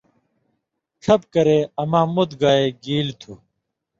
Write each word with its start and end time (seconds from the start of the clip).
ڇھپ 1.01 1.21
کرے 1.33 1.57
اما 1.81 2.01
مُت 2.13 2.31
گائ 2.41 2.61
گیلیۡ 2.83 3.17
تُھو۔ 3.19 3.33